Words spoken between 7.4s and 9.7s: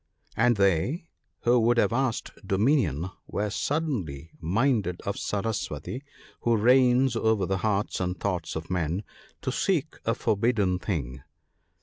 the hearts and thoughts of men— to